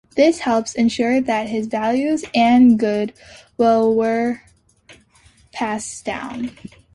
[0.15, 3.13] This helped ensure that his values and good
[3.59, 4.41] will were
[5.51, 6.57] passed down.